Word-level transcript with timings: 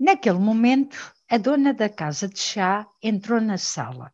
Naquele 0.00 0.38
momento, 0.38 0.96
a 1.28 1.36
dona 1.36 1.74
da 1.74 1.86
casa 1.86 2.26
de 2.26 2.38
chá 2.38 2.88
entrou 3.02 3.38
na 3.38 3.58
sala. 3.58 4.10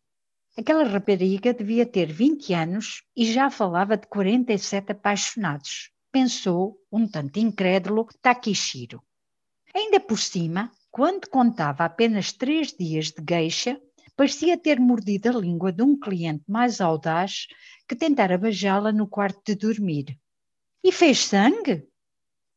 Aquela 0.59 0.83
rapariga 0.83 1.55
devia 1.55 1.87
ter 1.87 2.13
20 2.13 2.53
anos 2.55 3.05
e 3.17 3.25
já 3.25 3.49
falava 3.49 3.97
de 3.97 4.09
47 4.09 4.91
apaixonados, 4.91 5.93
pensou, 6.11 6.77
um 6.91 7.07
tanto 7.07 7.39
incrédulo, 7.39 8.09
Takishiro. 8.21 9.01
Ainda 9.73 10.01
por 10.01 10.19
cima, 10.19 10.73
quando 10.91 11.29
contava 11.29 11.85
apenas 11.85 12.33
três 12.33 12.73
dias 12.73 13.13
de 13.13 13.23
gueixa, 13.23 13.81
parecia 14.17 14.59
ter 14.59 14.81
mordido 14.81 15.29
a 15.29 15.41
língua 15.41 15.71
de 15.71 15.85
um 15.85 15.97
cliente 15.97 16.43
mais 16.49 16.81
audaz 16.81 17.47
que 17.87 17.95
tentara 17.95 18.37
beijá-la 18.37 18.91
no 18.91 19.07
quarto 19.07 19.41
de 19.47 19.55
dormir. 19.55 20.19
E 20.83 20.91
fez 20.91 21.21
sangue? 21.27 21.87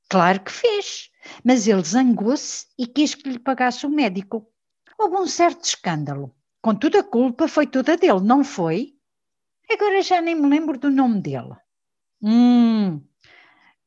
Claro 0.10 0.44
que 0.44 0.52
fez, 0.52 1.09
mas 1.44 1.68
ele 1.68 1.84
zangou-se 1.84 2.68
e 2.78 2.88
quis 2.88 3.16
que 3.16 3.30
lhe 3.30 3.40
pagasse 3.40 3.86
o 3.86 3.90
médico. 3.90 4.48
Houve 4.98 5.16
um 5.18 5.28
certo 5.28 5.64
escândalo. 5.64 6.36
Contudo, 6.62 6.98
a 6.98 7.04
culpa 7.04 7.48
foi 7.48 7.68
toda 7.68 7.96
dele, 7.96 8.22
não 8.22 8.44
foi? 8.44 8.94
Agora 9.72 10.02
já 10.02 10.22
nem 10.22 10.36
me 10.36 10.48
lembro 10.48 10.78
do 10.78 10.90
nome 10.90 11.22
dele. 11.22 11.56
Hum. 12.22 13.02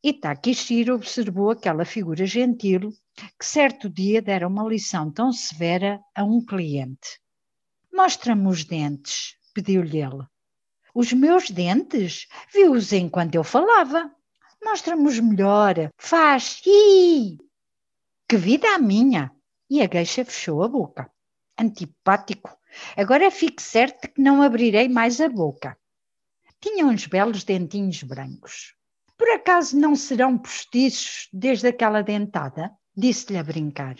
E 0.02 0.12
Takishiro 0.12 0.94
observou 0.94 1.50
aquela 1.50 1.84
figura 1.84 2.24
gentil 2.26 2.92
que 3.38 3.44
certo 3.44 3.88
dia 3.90 4.22
dera 4.22 4.48
uma 4.48 4.64
lição 4.64 5.10
tão 5.12 5.32
severa 5.32 6.00
a 6.14 6.24
um 6.24 6.44
cliente. 6.44 7.20
Mostra-me 7.92 8.48
os 8.48 8.64
dentes, 8.64 9.36
pediu-lhe 9.54 10.00
ele. 10.00 10.24
Os 10.94 11.12
meus 11.12 11.50
dentes? 11.50 12.26
Viu-os 12.52 12.92
enquanto 12.92 13.34
eu 13.34 13.44
falava. 13.44 14.10
Mostra-me-os 14.62 15.18
melhor. 15.18 15.90
Faz. 15.98 16.62
Ih! 16.66 17.38
Que 18.28 18.36
vida 18.36 18.68
a 18.74 18.78
minha! 18.78 19.32
E 19.68 19.82
a 19.82 19.86
gueixa 19.86 20.24
fechou 20.24 20.62
a 20.62 20.68
boca. 20.68 21.10
Antipático. 21.58 22.50
Agora 22.96 23.30
fique 23.30 23.62
certo 23.62 24.08
que 24.08 24.20
não 24.20 24.42
abrirei 24.42 24.88
mais 24.88 25.20
a 25.20 25.28
boca. 25.28 25.76
Tinha 26.60 26.86
uns 26.86 27.06
belos 27.06 27.44
dentinhos 27.44 28.02
brancos. 28.02 28.74
Por 29.18 29.28
acaso 29.30 29.76
não 29.76 29.94
serão 29.94 30.38
postiços 30.38 31.28
desde 31.32 31.68
aquela 31.68 32.02
dentada? 32.02 32.70
Disse-lhe 32.96 33.38
a 33.38 33.44
brincar. 33.44 33.96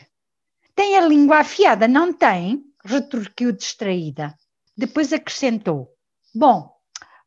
Tem 0.75 0.97
a 0.97 1.01
língua 1.07 1.39
afiada, 1.39 1.87
não 1.87 2.13
tem? 2.13 2.65
retorquiu 2.85 3.53
distraída. 3.53 4.37
Depois 4.77 5.13
acrescentou: 5.13 5.95
Bom, 6.35 6.73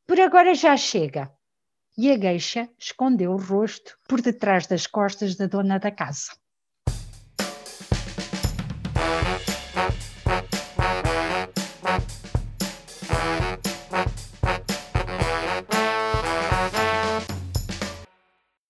por 0.08 0.20
agora 0.20 0.54
já 0.54 0.76
chega. 0.76 1.32
E 1.98 2.12
a 2.12 2.18
gueixa 2.18 2.68
escondeu 2.78 3.32
o 3.32 3.38
rosto 3.38 3.98
por 4.06 4.20
detrás 4.20 4.68
das 4.68 4.86
costas 4.86 5.38
da 5.38 5.48
dona 5.48 5.80
da 5.80 5.90
casa. 5.90 6.34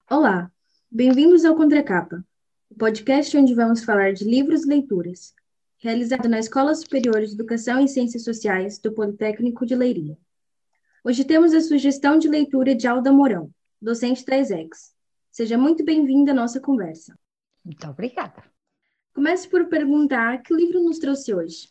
Olá, 0.08 0.52
bem-vindos 0.92 1.44
ao 1.46 1.56
Contracapa, 1.56 2.23
o 2.70 2.76
podcast 2.76 3.36
onde 3.36 3.56
vamos 3.56 3.84
falar 3.84 4.14
de 4.14 4.23
livros 4.23 4.66
e 4.66 4.68
leituras, 4.68 5.34
realizado 5.80 6.30
na 6.30 6.38
Escola 6.38 6.76
Superior 6.76 7.26
de 7.26 7.34
Educação 7.34 7.84
e 7.84 7.88
Ciências 7.88 8.23
Sociais 8.23 8.78
do 8.78 8.94
Politécnico 8.94 9.66
de 9.66 9.76
Leiria. 9.76 10.16
Hoje 11.08 11.23
temos 11.23 11.53
a 11.53 11.61
sugestão 11.61 12.17
de 12.17 12.28
leitura 12.28 12.73
de 12.73 12.88
Alda 12.88 13.14
Mourão, 13.14 13.52
docente 13.80 14.25
da 14.25 14.39
ESEX. 14.39 14.92
Seja 15.30 15.56
muito 15.56 15.86
bem-vinda 15.86 16.31
à 16.31 16.34
nossa 16.34 16.59
conversa. 16.59 17.16
Muito 17.64 17.88
obrigada. 17.88 18.44
Comece 19.14 19.47
por 19.47 19.67
perguntar 19.67 20.42
que 20.42 20.52
livro 20.52 20.84
nos 20.84 20.97
trouxe 20.97 21.31
hoje. 21.31 21.70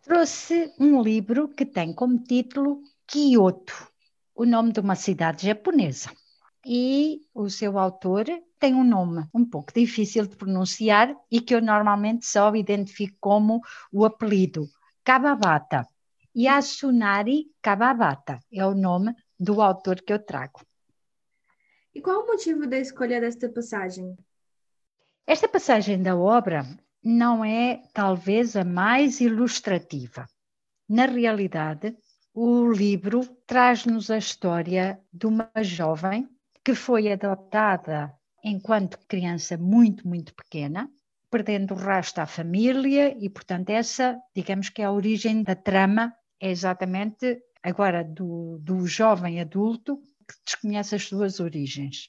Trouxe 0.00 0.72
um 0.78 1.02
livro 1.02 1.48
que 1.48 1.66
tem 1.66 1.92
como 1.92 2.22
título 2.22 2.84
Kyoto, 3.04 3.90
o 4.32 4.46
nome 4.46 4.70
de 4.70 4.78
uma 4.78 4.94
cidade 4.94 5.44
japonesa. 5.44 6.12
E 6.64 7.22
o 7.34 7.50
seu 7.50 7.76
autor 7.76 8.26
tem 8.60 8.76
um 8.76 8.84
nome 8.84 9.24
um 9.34 9.44
pouco 9.44 9.72
difícil 9.74 10.24
de 10.24 10.36
pronunciar 10.36 11.12
e 11.28 11.40
que 11.40 11.52
eu 11.52 11.60
normalmente 11.60 12.24
só 12.24 12.54
identifico 12.54 13.16
como 13.18 13.60
o 13.92 14.04
apelido 14.04 14.68
Kababata. 15.02 15.84
Yasunari 16.36 17.46
Kababata 17.62 18.40
é 18.52 18.66
o 18.66 18.74
nome 18.74 19.14
do 19.40 19.62
autor 19.62 20.02
que 20.02 20.12
eu 20.12 20.18
trago. 20.18 20.60
E 21.94 22.00
qual 22.02 22.24
o 22.24 22.26
motivo 22.26 22.66
da 22.66 22.78
escolha 22.78 23.18
desta 23.18 23.48
passagem? 23.48 24.14
Esta 25.26 25.48
passagem 25.48 26.02
da 26.02 26.14
obra 26.14 26.66
não 27.02 27.42
é 27.42 27.82
talvez 27.94 28.54
a 28.54 28.64
mais 28.64 29.18
ilustrativa. 29.18 30.28
Na 30.86 31.06
realidade, 31.06 31.96
o 32.34 32.70
livro 32.70 33.24
traz-nos 33.46 34.10
a 34.10 34.18
história 34.18 35.00
de 35.10 35.26
uma 35.26 35.50
jovem 35.62 36.28
que 36.62 36.74
foi 36.74 37.10
adotada 37.10 38.12
enquanto 38.44 38.98
criança 39.08 39.56
muito, 39.56 40.06
muito 40.06 40.34
pequena, 40.34 40.90
perdendo 41.30 41.72
o 41.72 41.78
rastro 41.78 42.22
à 42.22 42.26
família, 42.26 43.16
e 43.18 43.30
portanto, 43.30 43.70
essa, 43.70 44.20
digamos 44.34 44.68
que 44.68 44.82
é 44.82 44.84
a 44.84 44.92
origem 44.92 45.42
da 45.42 45.54
trama, 45.56 46.14
é 46.40 46.50
exatamente 46.50 47.42
agora 47.62 48.04
do, 48.04 48.58
do 48.60 48.86
jovem 48.86 49.40
adulto 49.40 49.98
que 49.98 50.34
desconhece 50.44 50.94
as 50.94 51.04
suas 51.04 51.40
origens. 51.40 52.08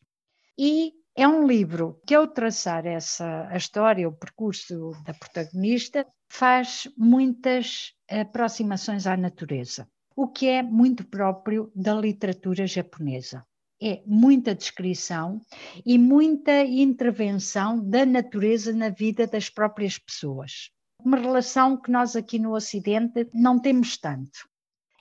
E 0.57 0.93
é 1.15 1.27
um 1.27 1.47
livro 1.47 1.99
que, 2.05 2.15
ao 2.15 2.27
traçar 2.27 2.85
essa 2.85 3.47
a 3.49 3.57
história, 3.57 4.07
o 4.07 4.15
percurso 4.15 4.91
da 5.05 5.13
protagonista, 5.13 6.05
faz 6.29 6.88
muitas 6.97 7.93
aproximações 8.09 9.07
à 9.07 9.15
natureza, 9.15 9.88
o 10.15 10.27
que 10.27 10.47
é 10.47 10.61
muito 10.61 11.05
próprio 11.05 11.71
da 11.75 11.94
literatura 11.94 12.65
japonesa 12.67 13.45
é 13.81 14.01
muita 14.05 14.55
descrição 14.55 15.41
e 15.85 15.97
muita 15.97 16.63
intervenção 16.63 17.88
da 17.88 18.05
natureza 18.05 18.73
na 18.73 18.89
vida 18.89 19.27
das 19.27 19.49
próprias 19.49 19.97
pessoas. 19.97 20.71
Uma 21.07 21.16
relação 21.16 21.78
que 21.78 21.90
nós 21.90 22.18
aqui 22.18 22.38
no 22.38 22.53
Ocidente 22.53 23.29
não 23.34 23.57
temos 23.57 23.97
tanto. 23.97 24.45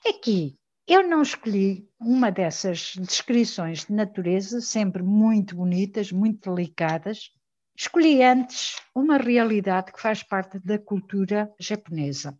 Aqui, 0.07 0.55
eu 0.87 1.05
não 1.05 1.21
escolhi 1.21 1.85
uma 1.99 2.31
dessas 2.31 2.93
descrições 2.97 3.83
de 3.83 3.91
natureza, 3.91 4.61
sempre 4.61 5.03
muito 5.03 5.57
bonitas, 5.57 6.09
muito 6.09 6.49
delicadas. 6.49 7.29
Escolhi 7.77 8.23
antes 8.23 8.77
uma 8.95 9.17
realidade 9.17 9.91
que 9.91 10.01
faz 10.01 10.23
parte 10.23 10.59
da 10.59 10.79
cultura 10.79 11.53
japonesa. 11.59 12.39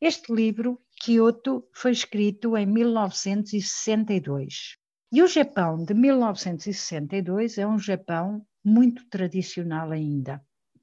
Este 0.00 0.32
livro, 0.32 0.80
Kyoto, 1.02 1.66
foi 1.72 1.90
escrito 1.90 2.56
em 2.56 2.66
1962. 2.66 4.76
E 5.10 5.24
o 5.24 5.26
Japão 5.26 5.84
de 5.84 5.92
1962 5.92 7.58
é 7.58 7.66
um 7.66 7.80
Japão 7.80 8.46
muito 8.64 9.04
tradicional 9.08 9.90
ainda. 9.90 10.40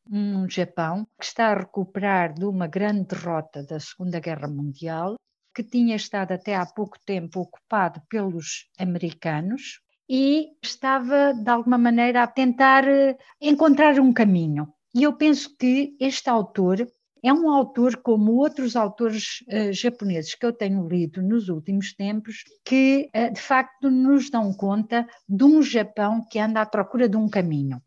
Um 0.10 0.48
Japão 0.50 1.08
que 1.20 1.26
está 1.26 1.48
a 1.48 1.58
recuperar 1.58 2.34
de 2.34 2.46
uma 2.46 2.68
grande 2.68 3.06
derrota 3.06 3.64
da 3.64 3.80
Segunda 3.80 4.20
Guerra 4.20 4.48
Mundial, 4.48 5.16
que 5.54 5.64
tinha 5.64 5.96
estado 5.96 6.34
até 6.34 6.56
há 6.56 6.66
pouco 6.66 6.98
tempo 7.06 7.40
ocupado 7.40 8.02
pelos 8.08 8.70
americanos 8.78 9.82
e 10.08 10.50
estava, 10.62 11.34
de 11.34 11.50
alguma 11.50 11.78
maneira, 11.78 12.22
a 12.22 12.28
tentar 12.28 12.88
eh, 12.88 13.18
encontrar 13.42 14.00
um 14.00 14.14
caminho. 14.14 14.72
E 14.94 15.04
eu 15.04 15.14
penso 15.14 15.56
que 15.58 15.96
este 16.00 16.30
autor 16.30 16.88
é 17.26 17.34
um 17.34 17.50
autor, 17.50 17.98
como 17.98 18.34
outros 18.34 18.76
autores 18.76 19.44
uh, 19.48 19.74
japoneses 19.74 20.36
que 20.36 20.46
eu 20.46 20.54
tenho 20.54 20.88
lido 20.88 21.24
nos 21.24 21.50
últimos 21.50 21.92
tempos, 21.92 22.44
que 22.64 23.10
uh, 23.16 23.34
de 23.34 23.42
facto 23.42 23.90
nos 23.90 24.30
dão 24.30 24.54
conta 24.54 25.08
de 25.28 25.44
um 25.44 25.60
Japão 25.64 26.24
que 26.30 26.38
anda 26.38 26.62
à 26.62 26.66
procura 26.68 27.10
de 27.10 27.18
um 27.18 27.28
caminho. 27.28 27.82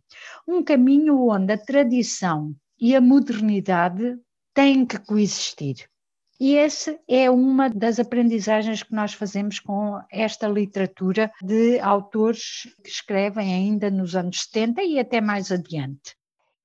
Um 0.47 0.61
caminho 0.61 1.29
onde 1.29 1.53
a 1.53 1.57
tradição 1.57 2.53
e 2.81 2.97
a 2.97 3.01
modernidade 3.01 4.19
têm 4.53 4.85
que 4.85 4.99
coexistir. 4.99 5.89
E 6.41 6.57
essa 6.57 6.99
é 7.07 7.31
uma 7.31 7.71
das 7.71 8.01
aprendizagens 8.01 8.83
que 8.83 8.93
nós 8.93 9.13
fazemos 9.13 9.61
com 9.61 10.01
esta 10.11 10.49
literatura 10.49 11.31
de 11.41 11.79
autores 11.79 12.63
que 12.83 12.91
escrevem 12.91 13.55
ainda 13.55 13.89
nos 13.89 14.17
anos 14.17 14.43
70 14.43 14.83
e 14.83 14.99
até 14.99 15.21
mais 15.21 15.53
adiante. 15.53 16.18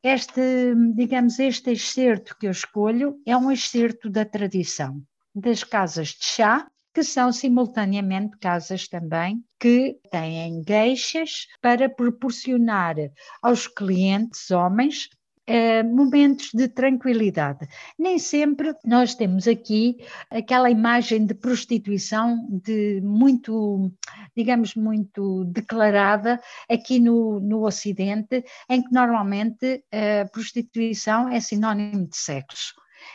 Este, 0.04 0.76
digamos, 0.94 1.40
este 1.40 1.72
excerto 1.72 2.36
que 2.38 2.46
eu 2.46 2.52
escolho 2.52 3.22
é 3.26 3.38
um 3.38 3.50
excerto 3.50 4.10
da 4.10 4.26
tradição 4.26 5.02
das 5.34 5.64
casas 5.64 6.10
de 6.10 6.26
chá, 6.26 6.68
que 6.94 7.04
são 7.04 7.32
simultaneamente 7.32 8.38
casas 8.38 8.88
também 8.88 9.44
que 9.58 9.98
têm 10.12 10.62
gueixas 10.62 11.48
para 11.62 11.90
proporcionar 11.90 12.96
aos 13.42 13.66
clientes 13.66 14.52
homens 14.52 15.10
eh, 15.46 15.84
momentos 15.84 16.52
de 16.54 16.68
tranquilidade. 16.68 17.68
Nem 17.98 18.18
sempre 18.18 18.74
nós 18.86 19.16
temos 19.16 19.48
aqui 19.48 19.98
aquela 20.30 20.70
imagem 20.70 21.26
de 21.26 21.34
prostituição 21.34 22.48
de 22.50 23.02
muito, 23.02 23.92
digamos, 24.36 24.76
muito 24.76 25.44
declarada 25.46 26.40
aqui 26.70 27.00
no, 27.00 27.40
no 27.40 27.66
Ocidente, 27.66 28.44
em 28.70 28.82
que 28.82 28.94
normalmente 28.94 29.84
a 29.92 29.98
eh, 29.98 30.26
prostituição 30.26 31.28
é 31.30 31.40
sinónimo 31.40 32.08
de 32.08 32.16
sexo. 32.18 32.74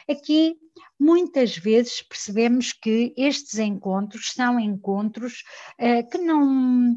Aqui 0.08 0.56
muitas 0.98 1.56
vezes 1.56 2.02
percebemos 2.02 2.72
que 2.72 3.14
estes 3.16 3.58
encontros 3.58 4.32
são 4.34 4.58
encontros 4.58 5.44
eh, 5.78 6.02
que 6.02 6.18
não 6.18 6.94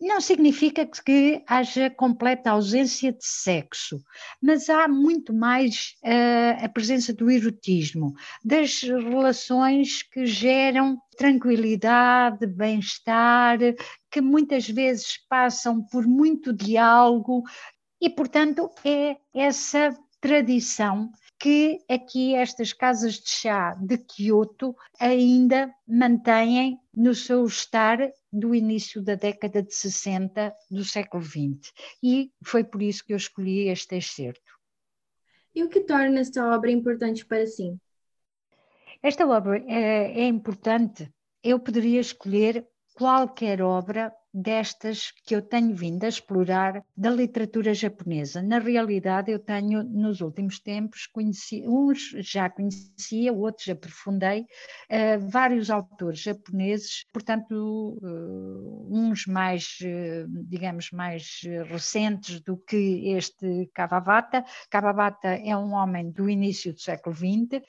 não 0.00 0.20
significa 0.20 0.86
que 0.86 1.42
haja 1.46 1.90
completa 1.90 2.50
ausência 2.50 3.12
de 3.12 3.24
sexo, 3.24 4.02
mas 4.40 4.70
há 4.70 4.88
muito 4.88 5.32
mais 5.34 5.94
uh, 6.02 6.64
a 6.64 6.68
presença 6.68 7.12
do 7.12 7.30
erotismo, 7.30 8.14
das 8.42 8.80
relações 8.80 10.02
que 10.02 10.24
geram 10.24 10.98
tranquilidade, 11.18 12.46
bem-estar, 12.46 13.58
que 14.10 14.22
muitas 14.22 14.66
vezes 14.68 15.18
passam 15.28 15.82
por 15.82 16.06
muito 16.06 16.50
diálogo, 16.50 17.42
e, 18.00 18.08
portanto, 18.08 18.70
é 18.82 19.16
essa 19.34 19.94
tradição 20.18 21.12
que 21.40 21.78
aqui 21.88 22.34
estas 22.34 22.74
casas 22.74 23.14
de 23.14 23.30
chá 23.30 23.74
de 23.74 23.96
Kyoto 23.96 24.76
ainda 25.00 25.74
mantêm 25.88 26.78
no 26.94 27.14
seu 27.14 27.46
estar 27.46 27.98
do 28.30 28.54
início 28.54 29.02
da 29.02 29.14
década 29.14 29.62
de 29.62 29.74
60 29.74 30.54
do 30.70 30.84
século 30.84 31.24
XX. 31.24 31.72
E 32.02 32.30
foi 32.44 32.62
por 32.62 32.82
isso 32.82 33.02
que 33.02 33.14
eu 33.14 33.16
escolhi 33.16 33.68
este 33.68 33.96
excerto. 33.96 34.52
E 35.54 35.64
o 35.64 35.68
que 35.70 35.80
torna 35.80 36.20
esta 36.20 36.54
obra 36.54 36.70
importante 36.70 37.24
para 37.24 37.46
si? 37.46 37.74
Esta 39.02 39.26
obra 39.26 39.64
é, 39.66 40.20
é 40.20 40.26
importante. 40.26 41.10
Eu 41.42 41.58
poderia 41.58 42.00
escolher 42.00 42.68
qualquer 42.92 43.62
obra 43.62 44.12
destas 44.32 45.10
que 45.24 45.34
eu 45.34 45.42
tenho 45.42 45.74
vindo 45.74 46.04
a 46.04 46.08
explorar 46.08 46.84
da 46.96 47.10
literatura 47.10 47.74
japonesa. 47.74 48.40
Na 48.42 48.58
realidade, 48.58 49.30
eu 49.30 49.38
tenho, 49.38 49.82
nos 49.82 50.20
últimos 50.20 50.60
tempos, 50.60 51.06
conheci, 51.06 51.62
uns 51.66 52.10
já 52.18 52.48
conhecia, 52.48 53.32
outros 53.32 53.68
aprofundei, 53.68 54.42
uh, 54.42 55.28
vários 55.28 55.70
autores 55.70 56.20
japoneses, 56.20 57.04
portanto, 57.12 57.98
uh, 58.02 58.88
uns 58.90 59.26
mais, 59.26 59.78
uh, 59.82 60.44
digamos, 60.46 60.90
mais 60.92 61.40
recentes 61.66 62.40
do 62.40 62.56
que 62.56 63.12
este 63.14 63.70
Kawabata. 63.74 64.44
Kawabata 64.70 65.28
é 65.28 65.56
um 65.56 65.72
homem 65.72 66.10
do 66.10 66.28
início 66.28 66.72
do 66.72 66.80
século 66.80 67.14
XX, 67.14 67.62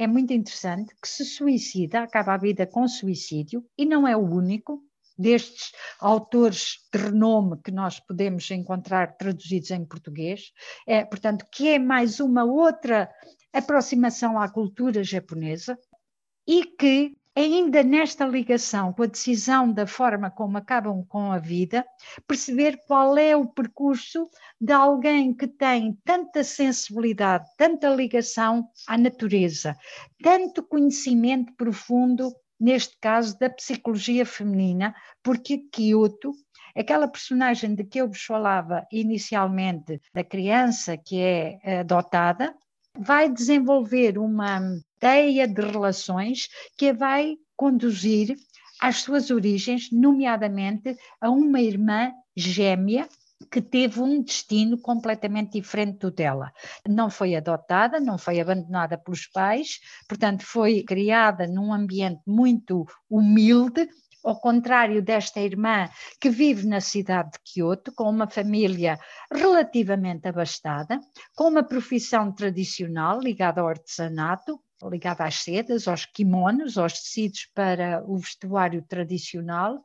é 0.00 0.06
muito 0.06 0.32
interessante 0.32 0.94
que 1.00 1.06
se 1.06 1.26
suicida, 1.26 2.00
acaba 2.00 2.32
a 2.32 2.38
vida 2.38 2.66
com 2.66 2.88
suicídio, 2.88 3.62
e 3.76 3.84
não 3.84 4.08
é 4.08 4.16
o 4.16 4.20
único, 4.20 4.82
destes 5.20 5.72
autores 6.00 6.78
de 6.92 6.98
renome 6.98 7.60
que 7.62 7.70
nós 7.70 8.00
podemos 8.00 8.50
encontrar 8.50 9.16
traduzidos 9.16 9.70
em 9.70 9.84
português, 9.84 10.52
é, 10.86 11.04
portanto, 11.04 11.44
que 11.52 11.68
é 11.68 11.78
mais 11.78 12.20
uma 12.20 12.44
outra 12.44 13.10
aproximação 13.52 14.40
à 14.40 14.48
cultura 14.48 15.04
japonesa 15.04 15.78
e 16.46 16.64
que 16.64 17.16
ainda 17.36 17.82
nesta 17.82 18.26
ligação 18.26 18.92
com 18.92 19.04
a 19.04 19.06
decisão 19.06 19.72
da 19.72 19.86
forma 19.86 20.30
como 20.30 20.58
acabam 20.58 21.04
com 21.06 21.30
a 21.30 21.38
vida, 21.38 21.86
perceber 22.26 22.78
qual 22.86 23.16
é 23.16 23.36
o 23.36 23.46
percurso 23.46 24.28
de 24.60 24.72
alguém 24.72 25.32
que 25.34 25.46
tem 25.46 25.96
tanta 26.04 26.42
sensibilidade, 26.42 27.48
tanta 27.56 27.88
ligação 27.88 28.68
à 28.86 28.98
natureza, 28.98 29.76
tanto 30.22 30.62
conhecimento 30.62 31.52
profundo 31.54 32.32
neste 32.60 32.96
caso 33.00 33.38
da 33.38 33.48
psicologia 33.48 34.26
feminina, 34.26 34.94
porque 35.22 35.58
Kyoto, 35.72 36.32
aquela 36.76 37.08
personagem 37.08 37.74
de 37.74 37.84
que 37.84 38.00
eu 38.00 38.08
vos 38.08 38.22
falava 38.22 38.86
inicialmente, 38.92 40.00
da 40.12 40.22
criança 40.22 40.96
que 40.96 41.20
é 41.20 41.80
adotada, 41.80 42.54
vai 42.98 43.30
desenvolver 43.30 44.18
uma 44.18 44.60
teia 44.98 45.48
de 45.48 45.62
relações 45.62 46.48
que 46.76 46.90
a 46.90 46.92
vai 46.92 47.36
conduzir 47.56 48.36
às 48.80 48.96
suas 48.96 49.30
origens, 49.30 49.90
nomeadamente 49.90 50.96
a 51.20 51.30
uma 51.30 51.60
irmã 51.60 52.12
gêmea 52.36 53.08
que 53.50 53.62
teve 53.62 54.00
um 54.00 54.22
destino 54.22 54.78
completamente 54.78 55.52
diferente 55.52 55.98
do 55.98 56.10
dela. 56.10 56.52
Não 56.88 57.08
foi 57.08 57.34
adotada, 57.34 58.00
não 58.00 58.18
foi 58.18 58.40
abandonada 58.40 58.98
pelos 58.98 59.26
pais, 59.26 59.80
portanto, 60.08 60.44
foi 60.44 60.82
criada 60.82 61.46
num 61.46 61.72
ambiente 61.72 62.22
muito 62.26 62.86
humilde, 63.08 63.88
ao 64.22 64.38
contrário 64.38 65.02
desta 65.02 65.40
irmã 65.40 65.88
que 66.20 66.28
vive 66.28 66.66
na 66.66 66.80
cidade 66.80 67.30
de 67.32 67.38
Kyoto, 67.42 67.92
com 67.92 68.04
uma 68.04 68.28
família 68.28 68.98
relativamente 69.32 70.28
abastada, 70.28 71.00
com 71.34 71.48
uma 71.48 71.62
profissão 71.62 72.32
tradicional 72.32 73.18
ligada 73.18 73.60
ao 73.60 73.68
artesanato, 73.68 74.60
ligada 74.84 75.24
às 75.24 75.36
sedas, 75.36 75.88
aos 75.88 76.06
kimonos, 76.06 76.78
aos 76.78 77.00
tecidos 77.00 77.48
para 77.54 78.02
o 78.06 78.18
vestuário 78.18 78.82
tradicional, 78.82 79.82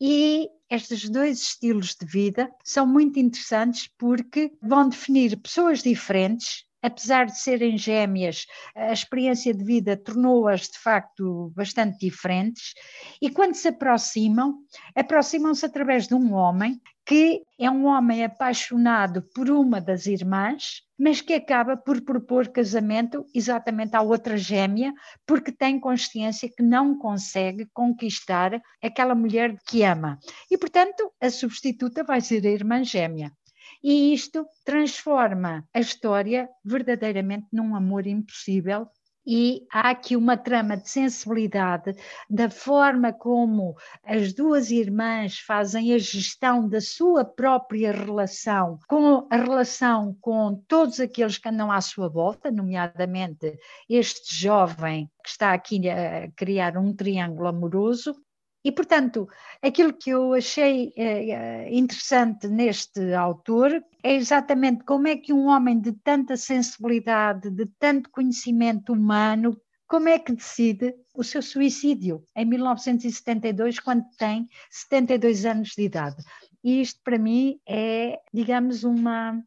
e 0.00 0.48
estes 0.70 1.08
dois 1.08 1.40
estilos 1.40 1.94
de 1.94 2.06
vida 2.06 2.50
são 2.64 2.86
muito 2.86 3.18
interessantes 3.18 3.88
porque 3.98 4.52
vão 4.62 4.88
definir 4.88 5.36
pessoas 5.36 5.82
diferentes, 5.82 6.64
apesar 6.82 7.26
de 7.26 7.38
serem 7.38 7.76
gêmeas, 7.76 8.46
a 8.74 8.92
experiência 8.92 9.52
de 9.54 9.64
vida 9.64 9.96
tornou-as 9.96 10.62
de 10.62 10.78
facto 10.78 11.52
bastante 11.54 11.98
diferentes, 11.98 12.74
e 13.20 13.30
quando 13.30 13.54
se 13.54 13.68
aproximam, 13.68 14.54
aproximam-se 14.94 15.64
através 15.66 16.06
de 16.06 16.14
um 16.14 16.32
homem 16.32 16.80
que 17.10 17.42
é 17.58 17.68
um 17.68 17.86
homem 17.86 18.24
apaixonado 18.24 19.22
por 19.34 19.50
uma 19.50 19.80
das 19.80 20.06
irmãs, 20.06 20.82
mas 20.96 21.20
que 21.20 21.34
acaba 21.34 21.76
por 21.76 22.00
propor 22.02 22.46
casamento 22.48 23.26
exatamente 23.34 23.96
à 23.96 24.00
outra 24.02 24.36
gêmea, 24.36 24.92
porque 25.26 25.50
tem 25.50 25.80
consciência 25.80 26.48
que 26.48 26.62
não 26.62 26.96
consegue 26.96 27.66
conquistar 27.72 28.60
aquela 28.80 29.14
mulher 29.14 29.56
que 29.66 29.82
ama. 29.82 30.18
E, 30.50 30.56
portanto, 30.56 31.10
a 31.20 31.30
substituta 31.30 32.04
vai 32.04 32.20
ser 32.20 32.46
a 32.46 32.50
irmã 32.50 32.84
gêmea. 32.84 33.32
E 33.82 34.12
isto 34.12 34.46
transforma 34.64 35.66
a 35.72 35.80
história 35.80 36.48
verdadeiramente 36.64 37.46
num 37.52 37.74
amor 37.74 38.06
impossível. 38.06 38.86
E 39.26 39.66
há 39.70 39.90
aqui 39.90 40.16
uma 40.16 40.36
trama 40.36 40.76
de 40.76 40.88
sensibilidade 40.88 41.94
da 42.28 42.48
forma 42.48 43.12
como 43.12 43.76
as 44.02 44.32
duas 44.32 44.70
irmãs 44.70 45.38
fazem 45.38 45.92
a 45.92 45.98
gestão 45.98 46.66
da 46.66 46.80
sua 46.80 47.24
própria 47.24 47.92
relação 47.92 48.78
com 48.88 49.28
a 49.30 49.36
relação 49.36 50.16
com 50.20 50.62
todos 50.66 51.00
aqueles 51.00 51.36
que 51.36 51.48
andam 51.48 51.70
à 51.70 51.80
sua 51.82 52.08
volta, 52.08 52.50
nomeadamente 52.50 53.58
este 53.88 54.34
jovem 54.34 55.10
que 55.22 55.28
está 55.28 55.52
aqui 55.52 55.88
a 55.88 56.30
criar 56.34 56.78
um 56.78 56.94
triângulo 56.94 57.48
amoroso 57.48 58.14
e, 58.62 58.70
portanto, 58.70 59.28
aquilo 59.62 59.92
que 59.92 60.10
eu 60.10 60.34
achei 60.34 60.92
eh, 60.96 61.68
interessante 61.72 62.46
neste 62.46 63.14
autor 63.14 63.82
é 64.02 64.14
exatamente 64.14 64.84
como 64.84 65.08
é 65.08 65.16
que 65.16 65.32
um 65.32 65.46
homem 65.46 65.80
de 65.80 65.92
tanta 65.92 66.36
sensibilidade, 66.36 67.50
de 67.50 67.66
tanto 67.78 68.10
conhecimento 68.10 68.92
humano, 68.92 69.58
como 69.88 70.08
é 70.08 70.18
que 70.18 70.32
decide 70.32 70.94
o 71.14 71.24
seu 71.24 71.40
suicídio 71.40 72.22
em 72.36 72.44
1972, 72.44 73.80
quando 73.80 74.04
tem 74.18 74.46
72 74.70 75.46
anos 75.46 75.70
de 75.70 75.82
idade. 75.82 76.22
E 76.62 76.82
isto, 76.82 77.00
para 77.02 77.18
mim, 77.18 77.58
é, 77.66 78.20
digamos, 78.32 78.84
uma, 78.84 79.42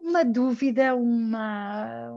uma 0.00 0.24
dúvida, 0.24 0.96
uma, 0.96 2.10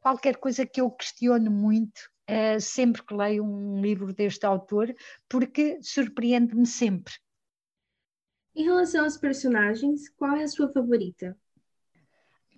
qualquer 0.00 0.36
coisa 0.36 0.64
que 0.64 0.80
eu 0.80 0.88
questiono 0.88 1.50
muito 1.50 2.00
uh, 2.30 2.60
sempre 2.60 3.02
que 3.02 3.14
leio 3.14 3.44
um 3.44 3.80
livro 3.80 4.12
deste 4.12 4.46
autor, 4.46 4.94
porque 5.28 5.78
surpreende-me 5.82 6.66
sempre. 6.66 7.14
Em 8.54 8.64
relação 8.64 9.04
aos 9.04 9.16
personagens, 9.16 10.08
qual 10.10 10.36
é 10.36 10.42
a 10.42 10.48
sua 10.48 10.72
favorita? 10.72 11.36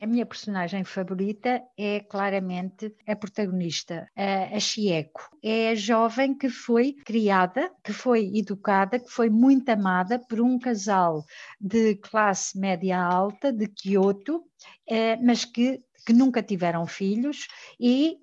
A 0.03 0.07
minha 0.07 0.27
personagem 0.27 0.83
favorita 0.83 1.63
é 1.79 2.01
claramente 2.01 2.93
a 3.07 3.15
protagonista, 3.15 4.11
a, 4.17 4.59
Chieko. 4.59 5.31
É 5.41 5.69
a 5.69 5.75
jovem 5.77 6.37
que 6.37 6.49
foi 6.49 6.95
criada, 7.05 7.71
que 7.85 7.93
foi 7.93 8.37
educada, 8.37 8.99
que 8.99 9.09
foi 9.09 9.31
muito 9.31 9.69
amada 9.69 10.19
por 10.19 10.41
um 10.41 10.59
casal 10.59 11.25
de 11.61 11.95
classe 11.95 12.59
média 12.59 12.99
alta 13.01 13.53
de 13.53 13.69
Kyoto, 13.69 14.43
eh, 14.89 15.19
mas 15.19 15.45
que, 15.45 15.81
que 16.05 16.13
nunca 16.13 16.43
tiveram 16.43 16.85
filhos 16.85 17.47
e 17.79 18.19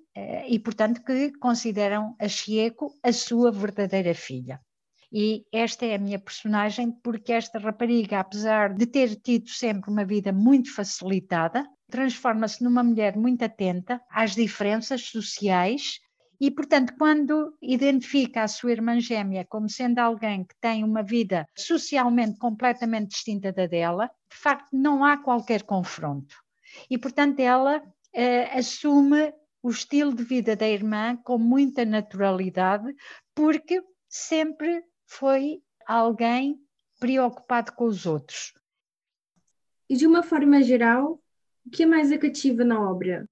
e, 0.48 0.58
portanto, 0.58 1.02
que 1.02 1.32
consideram 1.38 2.14
a 2.18 2.28
Chieko 2.28 2.94
a 3.02 3.12
sua 3.12 3.50
verdadeira 3.50 4.14
filha. 4.14 4.60
E 5.12 5.44
esta 5.52 5.84
é 5.86 5.96
a 5.96 5.98
minha 5.98 6.18
personagem, 6.18 6.92
porque 7.02 7.32
esta 7.32 7.58
rapariga, 7.58 8.20
apesar 8.20 8.72
de 8.72 8.86
ter 8.86 9.16
tido 9.16 9.48
sempre 9.48 9.90
uma 9.90 10.04
vida 10.04 10.32
muito 10.32 10.72
facilitada, 10.72 11.66
transforma-se 11.90 12.62
numa 12.62 12.84
mulher 12.84 13.16
muito 13.16 13.44
atenta 13.44 14.00
às 14.08 14.34
diferenças 14.36 15.02
sociais 15.02 15.98
e, 16.40 16.50
portanto, 16.50 16.94
quando 16.96 17.54
identifica 17.60 18.44
a 18.44 18.48
sua 18.48 18.70
irmã 18.70 18.98
gêmea 19.00 19.44
como 19.46 19.68
sendo 19.68 19.98
alguém 19.98 20.44
que 20.44 20.54
tem 20.60 20.84
uma 20.84 21.02
vida 21.02 21.44
socialmente 21.58 22.38
completamente 22.38 23.10
distinta 23.10 23.52
da 23.52 23.66
dela, 23.66 24.06
de 24.30 24.36
facto 24.36 24.68
não 24.72 25.04
há 25.04 25.18
qualquer 25.18 25.64
confronto. 25.64 26.36
E, 26.88 26.96
portanto, 26.96 27.40
ela 27.40 27.82
eh, 28.14 28.56
assume 28.56 29.34
o 29.62 29.70
estilo 29.70 30.14
de 30.14 30.22
vida 30.22 30.56
da 30.56 30.68
irmã 30.68 31.16
com 31.16 31.38
muita 31.38 31.84
naturalidade, 31.84 32.94
porque 33.34 33.82
sempre 34.08 34.84
foi 35.06 35.62
alguém 35.86 36.58
preocupado 36.98 37.72
com 37.72 37.84
os 37.84 38.06
outros. 38.06 38.52
E 39.88 39.96
de 39.96 40.06
uma 40.06 40.22
forma 40.22 40.62
geral, 40.62 41.20
o 41.66 41.70
que 41.70 41.84
mais 41.84 42.12
é 42.12 42.18
cativa 42.18 42.64
na 42.64 42.80
obra? 42.80 43.28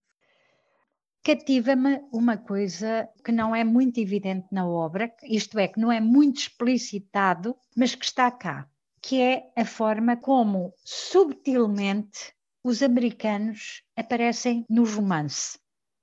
cativa-me 1.28 2.00
uma 2.10 2.38
coisa 2.38 3.06
que 3.22 3.30
não 3.30 3.54
é 3.54 3.62
muito 3.62 4.00
evidente 4.00 4.46
na 4.50 4.66
obra, 4.66 5.12
isto 5.24 5.58
é, 5.58 5.68
que 5.68 5.78
não 5.78 5.92
é 5.92 6.00
muito 6.00 6.38
explicitado, 6.38 7.54
mas 7.76 7.94
que 7.94 8.06
está 8.06 8.30
cá, 8.30 8.66
que 9.02 9.20
é 9.20 9.52
a 9.54 9.62
forma 9.62 10.16
como 10.16 10.72
subtilmente 10.82 12.32
os 12.64 12.82
americanos 12.82 13.82
aparecem 13.94 14.64
no 14.70 14.84
romance. 14.84 15.58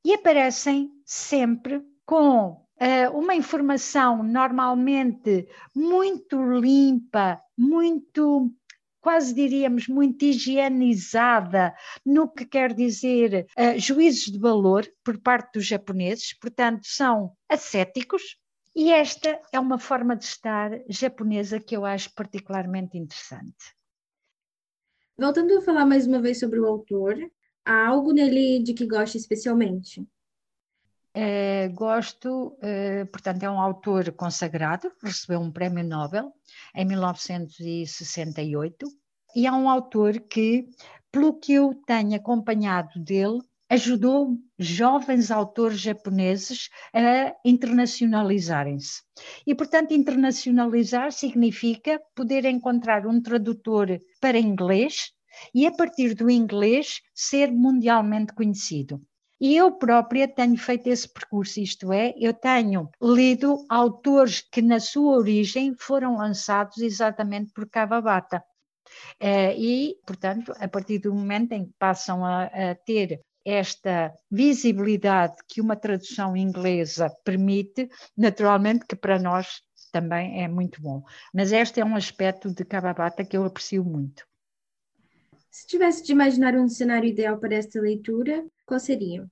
E 0.05 0.13
aparecem 0.13 0.91
sempre 1.03 1.83
com 2.05 2.49
uh, 2.51 3.17
uma 3.17 3.33
informação 3.33 4.21
normalmente 4.21 5.47
muito 5.75 6.39
limpa, 6.59 7.41
muito 7.57 8.53
quase 9.01 9.33
diríamos 9.33 9.87
muito 9.87 10.23
higienizada 10.23 11.73
no 12.05 12.31
que 12.31 12.45
quer 12.45 12.75
dizer 12.75 13.47
uh, 13.57 13.79
juízos 13.79 14.31
de 14.31 14.37
valor 14.37 14.87
por 15.03 15.19
parte 15.19 15.53
dos 15.53 15.65
japoneses, 15.65 16.37
portanto, 16.37 16.81
são 16.83 17.35
ascéticos. 17.49 18.37
E 18.75 18.91
esta 18.91 19.41
é 19.51 19.59
uma 19.59 19.79
forma 19.79 20.15
de 20.15 20.25
estar 20.25 20.69
japonesa 20.87 21.59
que 21.59 21.75
eu 21.75 21.83
acho 21.83 22.13
particularmente 22.13 22.95
interessante. 22.95 23.73
Voltando 25.17 25.57
a 25.57 25.61
falar 25.63 25.85
mais 25.87 26.05
uma 26.05 26.21
vez 26.21 26.39
sobre 26.39 26.59
o 26.59 26.67
autor, 26.67 27.17
há 27.65 27.87
algo 27.87 28.13
nele 28.13 28.63
de 28.63 28.73
que 28.73 28.85
gosta 28.85 29.17
especialmente? 29.17 30.07
Uh, 31.17 31.73
gosto, 31.73 32.57
uh, 32.57 33.05
portanto, 33.09 33.43
é 33.43 33.49
um 33.49 33.59
autor 33.59 34.11
consagrado, 34.11 34.91
recebeu 35.01 35.39
um 35.39 35.49
prémio 35.49 35.81
Nobel 35.83 36.31
em 36.75 36.85
1968, 36.85 38.85
e 39.33 39.47
é 39.47 39.51
um 39.51 39.69
autor 39.69 40.19
que, 40.19 40.67
pelo 41.11 41.33
que 41.33 41.53
eu 41.53 41.73
tenho 41.87 42.15
acompanhado 42.15 42.99
dele, 42.99 43.39
ajudou 43.69 44.37
jovens 44.59 45.31
autores 45.31 45.79
japoneses 45.79 46.69
a 46.93 47.33
internacionalizarem-se. 47.43 49.01
E, 49.47 49.55
portanto, 49.55 49.93
internacionalizar 49.93 51.11
significa 51.11 51.99
poder 52.13 52.45
encontrar 52.45 53.07
um 53.07 53.21
tradutor 53.21 53.99
para 54.21 54.37
inglês 54.37 55.14
e, 55.53 55.65
a 55.65 55.71
partir 55.71 56.13
do 56.13 56.29
inglês, 56.29 57.01
ser 57.13 57.51
mundialmente 57.51 58.33
conhecido. 58.33 59.01
E 59.39 59.55
eu 59.55 59.71
própria 59.73 60.27
tenho 60.27 60.57
feito 60.57 60.87
esse 60.87 61.11
percurso, 61.11 61.59
isto 61.59 61.91
é, 61.91 62.13
eu 62.17 62.33
tenho 62.33 62.89
lido 63.01 63.65
autores 63.69 64.41
que 64.41 64.61
na 64.61 64.79
sua 64.79 65.17
origem 65.17 65.75
foram 65.77 66.17
lançados 66.17 66.77
exatamente 66.77 67.51
por 67.53 67.69
Kawabata. 67.69 68.41
Eh, 69.19 69.55
e, 69.57 69.95
portanto, 70.05 70.53
a 70.57 70.67
partir 70.67 70.99
do 70.99 71.13
momento 71.13 71.51
em 71.51 71.65
que 71.65 71.73
passam 71.77 72.23
a, 72.23 72.45
a 72.45 72.75
ter 72.75 73.21
esta 73.43 74.13
visibilidade 74.31 75.35
que 75.47 75.61
uma 75.61 75.75
tradução 75.75 76.35
inglesa 76.35 77.09
permite, 77.23 77.89
naturalmente 78.17 78.85
que 78.87 78.95
para 78.95 79.19
nós 79.19 79.61
também 79.91 80.43
é 80.43 80.47
muito 80.47 80.81
bom. 80.81 81.03
Mas 81.33 81.51
este 81.51 81.79
é 81.79 81.85
um 81.85 81.95
aspecto 81.95 82.51
de 82.53 82.65
Kawabata 82.65 83.23
que 83.23 83.37
eu 83.37 83.45
aprecio 83.45 83.83
muito. 83.83 84.25
Se 85.55 85.65
tivesse 85.65 86.03
de 86.03 86.11
imaginar 86.11 86.53
um 86.55 86.67
cenário 86.67 87.07
ideal 87.07 87.37
para 87.37 87.55
esta 87.55 87.79
leitura, 87.79 88.45
qual 88.65 88.77
seria? 88.77 89.25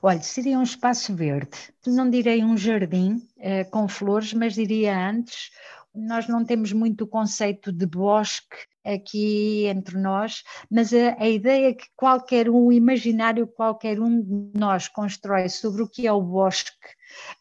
Olha, 0.00 0.22
seria 0.22 0.56
um 0.56 0.62
espaço 0.62 1.12
verde. 1.12 1.58
Não 1.88 2.08
direi 2.08 2.44
um 2.44 2.56
jardim 2.56 3.28
eh, 3.38 3.64
com 3.64 3.88
flores, 3.88 4.32
mas 4.32 4.54
diria 4.54 4.96
antes, 4.96 5.50
nós 5.92 6.28
não 6.28 6.44
temos 6.44 6.72
muito 6.72 7.02
o 7.02 7.08
conceito 7.08 7.72
de 7.72 7.84
bosque 7.84 8.56
aqui 8.84 9.66
entre 9.66 9.98
nós, 9.98 10.44
mas 10.70 10.94
a, 10.94 11.20
a 11.20 11.28
ideia 11.28 11.74
que 11.74 11.88
qualquer 11.96 12.48
um, 12.48 12.66
o 12.66 12.72
imaginário 12.72 13.44
qualquer 13.48 13.98
um 13.98 14.22
de 14.22 14.56
nós 14.56 14.86
constrói 14.86 15.48
sobre 15.48 15.82
o 15.82 15.88
que 15.88 16.06
é 16.06 16.12
o 16.12 16.22
bosque, 16.22 16.70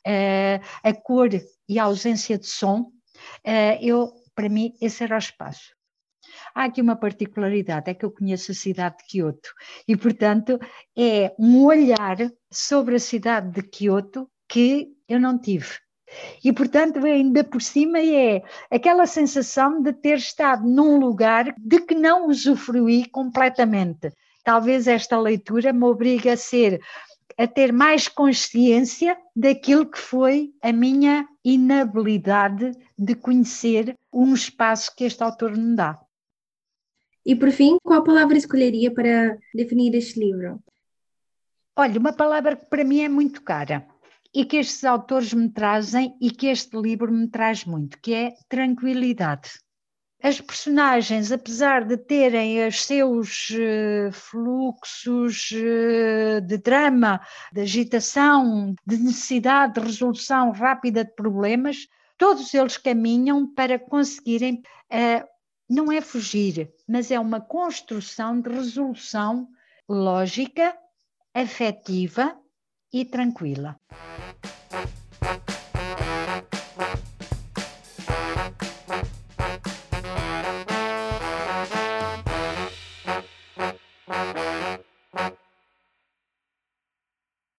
eh, 0.03 0.59
a 0.81 0.93
cor 0.95 1.29
e 1.69 1.77
a 1.77 1.83
ausência 1.83 2.39
de 2.39 2.47
som, 2.47 2.91
eh, 3.43 3.77
eu, 3.85 4.11
para 4.33 4.49
mim, 4.49 4.73
esse 4.81 5.03
era 5.03 5.13
o 5.13 5.19
espaço. 5.19 5.75
Há 6.55 6.65
aqui 6.65 6.81
uma 6.81 6.95
particularidade, 6.95 7.89
é 7.89 7.93
que 7.93 8.05
eu 8.05 8.11
conheço 8.11 8.51
a 8.51 8.55
cidade 8.55 8.97
de 8.97 9.05
Kyoto 9.05 9.49
e, 9.87 9.97
portanto, 9.97 10.59
é 10.95 11.33
um 11.39 11.65
olhar 11.65 12.17
sobre 12.51 12.95
a 12.95 12.99
cidade 12.99 13.51
de 13.51 13.63
Kyoto 13.63 14.29
que 14.47 14.89
eu 15.09 15.19
não 15.19 15.39
tive. 15.39 15.79
E, 16.43 16.53
portanto, 16.53 17.03
ainda 17.03 17.43
por 17.43 17.61
cima 17.61 17.99
é 17.99 18.43
aquela 18.69 19.07
sensação 19.07 19.81
de 19.81 19.93
ter 19.93 20.17
estado 20.17 20.63
num 20.63 20.99
lugar 20.99 21.55
de 21.57 21.79
que 21.79 21.95
não 21.95 22.27
usufruí 22.27 23.09
completamente. 23.09 24.11
Talvez 24.43 24.87
esta 24.87 25.19
leitura 25.19 25.73
me 25.73 25.85
obrigue 25.85 26.29
a 26.29 26.37
ser 26.37 26.79
a 27.35 27.47
ter 27.47 27.73
mais 27.73 28.07
consciência 28.07 29.17
daquilo 29.35 29.89
que 29.89 29.97
foi 29.97 30.51
a 30.61 30.71
minha 30.71 31.27
inabilidade 31.43 32.71
de 32.95 33.15
conhecer 33.15 33.97
um 34.13 34.35
espaço 34.35 34.95
que 34.95 35.03
este 35.03 35.23
autor 35.23 35.57
me 35.57 35.75
dá. 35.75 35.99
E 37.25 37.35
por 37.35 37.51
fim, 37.51 37.77
qual 37.81 38.03
palavra 38.03 38.37
escolheria 38.37 38.93
para 38.93 39.37
definir 39.53 39.95
este 39.95 40.19
livro? 40.19 40.61
Olha, 41.75 41.99
uma 41.99 42.13
palavra 42.13 42.55
que 42.55 42.65
para 42.65 42.83
mim 42.83 43.01
é 43.01 43.09
muito 43.09 43.41
cara 43.41 43.87
e 44.33 44.43
que 44.45 44.57
estes 44.57 44.83
autores 44.83 45.33
me 45.33 45.49
trazem 45.49 46.15
e 46.19 46.31
que 46.31 46.47
este 46.47 46.75
livro 46.75 47.11
me 47.11 47.27
traz 47.27 47.65
muito, 47.65 47.99
que 47.99 48.13
é 48.13 48.33
tranquilidade. 48.49 49.51
As 50.21 50.39
personagens, 50.39 51.31
apesar 51.31 51.83
de 51.83 51.97
terem 51.97 52.65
os 52.65 52.85
seus 52.85 53.49
uh, 53.49 54.11
fluxos 54.11 55.51
uh, 55.51 56.41
de 56.41 56.57
drama, 56.57 57.19
de 57.51 57.61
agitação, 57.61 58.73
de 58.85 58.97
necessidade 58.97 59.73
de 59.73 59.81
resolução 59.81 60.51
rápida 60.51 61.03
de 61.03 61.13
problemas, 61.13 61.87
todos 62.17 62.53
eles 62.53 62.77
caminham 62.77 63.45
para 63.53 63.77
conseguirem 63.77 64.61
uh, 64.91 65.32
não 65.69 65.91
é 65.91 66.01
fugir, 66.01 66.71
mas 66.87 67.11
é 67.11 67.19
uma 67.19 67.41
construção 67.41 68.39
de 68.39 68.49
resolução 68.49 69.47
lógica, 69.87 70.77
afetiva 71.33 72.37
e 72.91 73.03
tranquila. 73.03 73.79